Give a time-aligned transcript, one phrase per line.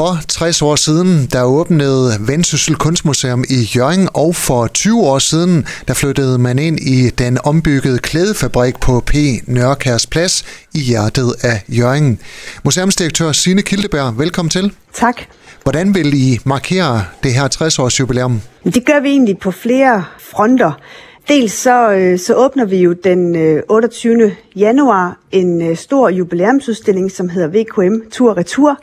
[0.00, 5.66] For 60 år siden, der åbnede Vendsyssel Kunstmuseum i Jørgen, og for 20 år siden,
[5.88, 9.14] der flyttede man ind i den ombyggede klædefabrik på P.
[9.46, 10.44] Nørkærs Plads
[10.74, 12.20] i hjertet af Jørgen.
[12.64, 14.72] Museumsdirektør Signe Kildeberg, velkommen til.
[14.94, 15.22] Tak.
[15.62, 18.40] Hvordan vil I markere det her 60-års jubilæum?
[18.64, 20.72] Det gør vi egentlig på flere fronter.
[21.28, 23.36] Dels så, øh, så åbner vi jo den
[23.68, 24.32] 28.
[24.56, 28.78] januar en øh, stor jubilæumsudstilling, som hedder VKM Tur Retur.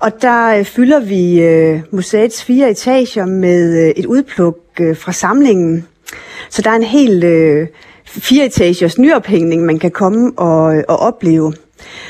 [0.00, 5.12] Og der øh, fylder vi øh, museets fire etager med øh, et udpluk øh, fra
[5.12, 5.86] samlingen.
[6.50, 7.66] Så der er en helt øh,
[8.06, 11.54] fire etagers nyophængning, man kan komme og, øh, og opleve.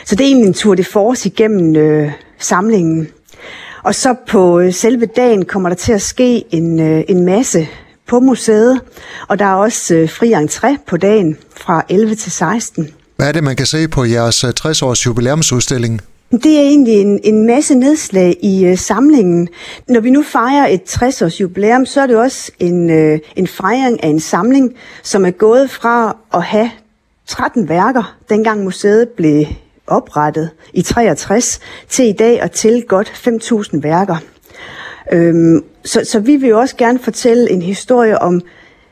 [0.04, 3.08] Så det er egentlig en tur de force igennem øh, samlingen.
[3.82, 7.68] Og så på øh, selve dagen kommer der til at ske en, øh, en masse
[8.06, 8.80] på museet,
[9.28, 12.88] og der er også øh, fri entré på dagen fra 11 til 16.
[13.16, 16.00] Hvad er det, man kan se på jeres 60-års jubilæumsudstilling?
[16.32, 19.48] Det er egentlig en, en masse nedslag i øh, samlingen.
[19.88, 24.04] Når vi nu fejrer et 60-års jubilæum, så er det også en, øh, en fejring
[24.04, 26.70] af en samling, som er gået fra at have
[27.26, 29.46] 13 værker, dengang museet blev
[29.86, 34.16] oprettet i 63, til i dag at til godt 5.000 værker.
[35.12, 38.40] Øhm, så, så vi vil jo også gerne fortælle en historie om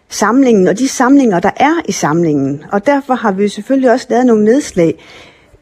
[0.08, 2.64] samlingen og de samlinger, der er i samlingen.
[2.72, 4.94] Og derfor har vi selvfølgelig også lavet nogle nedslag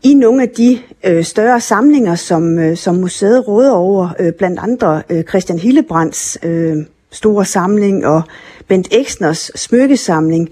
[0.07, 4.61] i nogle af de øh, større samlinger, som, øh, som museet råder over, øh, blandt
[4.61, 6.77] andre øh, Christian Hillebrands øh,
[7.13, 8.23] store samling og
[8.69, 10.49] Bent Eksners smykkesamling,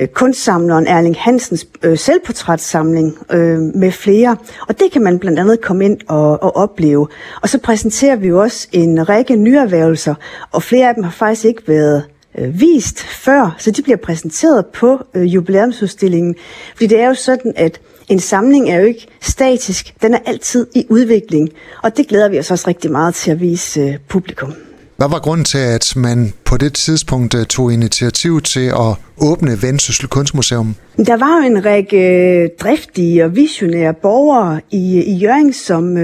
[0.00, 4.36] øh, kunstsamleren Erling Hansens øh, selvportrætssamling øh, med flere.
[4.68, 7.08] Og det kan man blandt andet komme ind og, og opleve.
[7.42, 10.14] Og så præsenterer vi jo også en række nyerhvervelser,
[10.52, 12.04] og flere af dem har faktisk ikke været
[12.38, 16.34] øh, vist før, så de bliver præsenteret på øh, jubilæumsudstillingen.
[16.74, 20.66] Fordi det er jo sådan, at en samling er jo ikke statisk, den er altid
[20.74, 21.48] i udvikling,
[21.82, 24.52] og det glæder vi os også rigtig meget til at vise øh, publikum.
[24.96, 29.62] Hvad var grunden til, at man på det tidspunkt øh, tog initiativ til at åbne
[29.62, 30.74] Vendsyssel Kunstmuseum?
[31.06, 35.96] Der var jo en række øh, driftige og visionære borgere i, i Jørgen, som,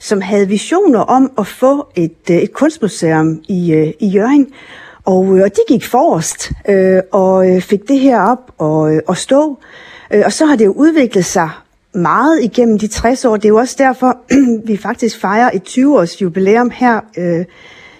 [0.00, 4.46] som havde visioner om at få et, et kunstmuseum i, i Jørgen.
[5.06, 9.02] Og, øh, og de gik forrest øh, og øh, fik det her op og, øh,
[9.06, 9.58] og stå.
[10.24, 11.50] Og så har det jo udviklet sig
[11.94, 13.36] meget igennem de 60 år.
[13.36, 14.18] Det er jo også derfor,
[14.68, 17.44] vi faktisk fejrer et 20-års jubilæum her øh,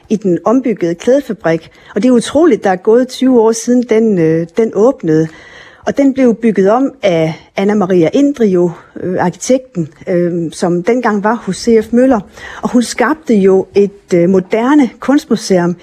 [0.08, 1.70] i den ombyggede klædefabrik.
[1.94, 5.28] Og det er utroligt, der er gået 20 år siden den, øh, den åbnede.
[5.86, 11.34] Og den blev bygget om af Anna Maria Indrio, øh, arkitekten, øh, som dengang var
[11.34, 11.92] hos C.F.
[11.92, 12.20] Møller.
[12.62, 15.76] Og hun skabte jo et øh, moderne kunstmuseum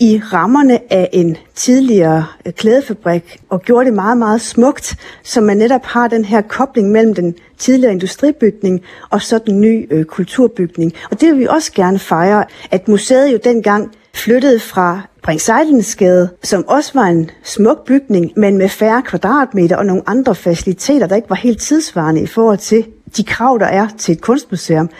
[0.00, 5.56] i rammerne af en tidligere øh, klædefabrik og gjorde det meget, meget smukt, så man
[5.56, 10.92] netop har den her kobling mellem den tidligere industribygning og så den nye øh, kulturbygning.
[11.10, 16.68] Og det vil vi også gerne fejre, at museet jo dengang flyttede fra Bringsejlensgade, som
[16.68, 21.30] også var en smuk bygning, men med færre kvadratmeter og nogle andre faciliteter, der ikke
[21.30, 24.90] var helt tidsvarende i forhold til de krav, der er til et kunstmuseum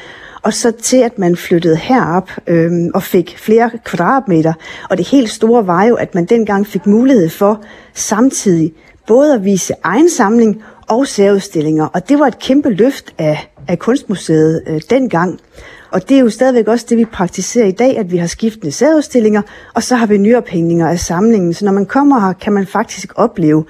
[0.43, 4.53] og så til at man flyttede herop øh, og fik flere kvadratmeter.
[4.91, 7.61] Og det helt store var jo, at man dengang fik mulighed for
[7.95, 8.73] samtidig
[9.07, 11.87] både at vise egen samling og særudstillinger.
[11.87, 15.41] Og det var et kæmpe løft af, af Kunstmuseet øh, dengang.
[15.91, 18.73] Og det er jo stadigvæk også det, vi praktiserer i dag, at vi har skiftende
[18.73, 19.43] særudstillinger,
[19.75, 21.55] og så har vi nyophængninger af samlingen.
[21.55, 23.65] Så når man kommer her, kan man faktisk opleve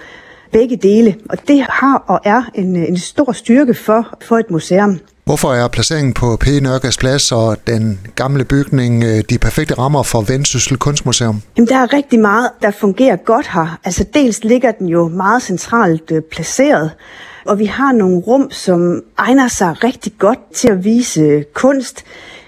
[0.53, 1.17] begge dele.
[1.31, 4.99] Og det har og er en, øh, en stor styrke for, for et museum.
[5.31, 6.47] Hvorfor er placeringen på P.
[6.63, 11.43] Nørkes Plads og den gamle bygning øh, de perfekte rammer for Vendsyssel Kunstmuseum?
[11.57, 13.79] Jamen, der er rigtig meget, der fungerer godt her.
[13.85, 16.91] Altså dels ligger den jo meget centralt øh, placeret,
[17.47, 22.05] og vi har nogle rum, som egner sig rigtig godt til at vise kunst.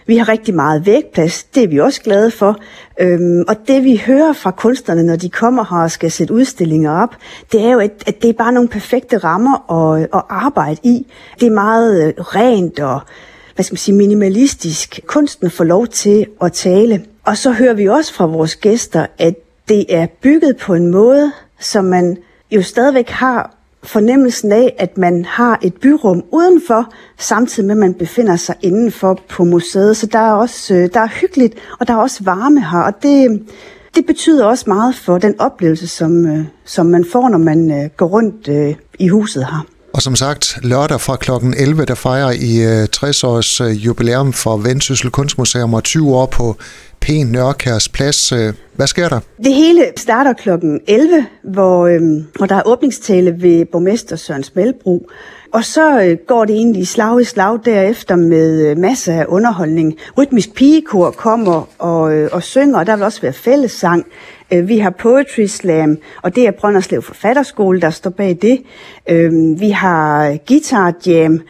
[0.07, 2.57] Vi har rigtig meget vægplads, det er vi også glade for.
[3.01, 7.03] Øhm, og det vi hører fra kunstnerne, når de kommer her og skal sætte udstillinger
[7.03, 7.17] op,
[7.53, 11.07] det er jo, at, at det er bare nogle perfekte rammer at, at arbejde i.
[11.41, 13.01] Det er meget øh, rent og
[13.55, 15.01] hvad skal man sige, minimalistisk.
[15.07, 17.05] Kunsten får lov til at tale.
[17.25, 19.35] Og så hører vi også fra vores gæster, at
[19.69, 22.17] det er bygget på en måde, som man
[22.51, 27.95] jo stadigvæk har fornemmelsen af, at man har et byrum udenfor, samtidig med, at man
[27.95, 29.97] befinder sig indenfor på museet.
[29.97, 33.03] Så der er også øh, der er hyggeligt, og der er også varme her, og
[33.03, 33.43] det,
[33.95, 37.91] det betyder også meget for den oplevelse, som, øh, som man får, når man øh,
[37.97, 38.49] går rundt
[38.99, 39.67] i huset her.
[39.95, 41.31] Og som sagt, lørdag fra kl.
[41.57, 46.57] 11, der fejrer I 60 års jubilæum for Vendsyssel Kunstmuseum og 20 år på
[47.03, 47.09] P.
[47.27, 48.33] Nørkærs Plads.
[48.33, 49.21] Øh, hvad sker der?
[49.45, 50.49] Det hele starter kl.
[50.87, 55.07] 11, hvor, øhm, hvor der er åbningstale ved borgmester Søren Smelbro.
[55.53, 59.95] Og så øh, går det egentlig slag i slag derefter med øh, masser af underholdning.
[60.19, 64.07] Rytmisk pigekor kommer og, øh, og synger, og der vil også være fællessang.
[64.53, 68.63] Øh, vi har Poetry Slam, og det er Brønderslev Forfatterskole, der står bag det.
[69.09, 71.41] Øh, vi har Guitar Jam,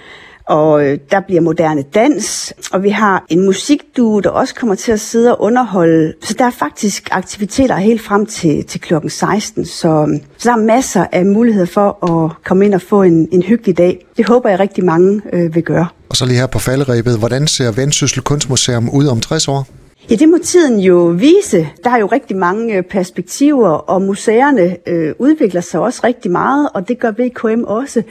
[0.47, 4.93] og øh, der bliver moderne dans, og vi har en musikduo, der også kommer til
[4.93, 6.15] at sidde og underholde.
[6.23, 10.57] Så der er faktisk aktiviteter helt frem til, til klokken 16, så, så der er
[10.57, 14.07] masser af muligheder for at komme ind og få en, en hyggelig dag.
[14.17, 15.87] Det håber jeg rigtig mange øh, vil gøre.
[16.09, 19.67] Og så lige her på falderæbet, hvordan ser Vendsyssel Kunstmuseum ud om 60 år?
[20.11, 21.69] Ja, det må tiden jo vise.
[21.85, 26.69] Der er jo rigtig mange øh, perspektiver, og museerne øh, udvikler sig også rigtig meget,
[26.75, 28.03] og det gør VKM også.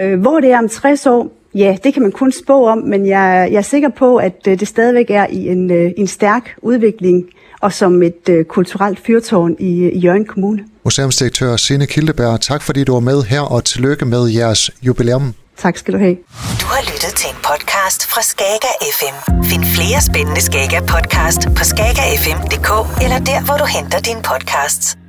[0.00, 3.06] Øh, hvor det er om 60 år, Ja, det kan man kun spå om, men
[3.06, 6.54] jeg, jeg er sikker på, at øh, det stadigvæk er i en, øh, en stærk
[6.62, 7.24] udvikling
[7.60, 10.64] og som et uh, kulturelt fyrtårn i, i Jørgen Kommune.
[10.84, 15.34] Museumsdirektør Signe Kildeberg, tak fordi du var med her, og tillykke med jeres jubilæum.
[15.56, 16.16] Tak skal du have.
[16.60, 19.16] Du har lyttet til en podcast fra Skager FM.
[19.44, 22.70] Find flere spændende Skager podcast på skagerfm.dk
[23.04, 25.03] eller der, hvor du henter dine podcasts.